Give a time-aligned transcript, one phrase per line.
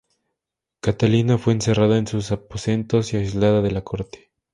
[0.79, 4.31] Catalina fue encerrada en sus aposentos y aislada de la corte.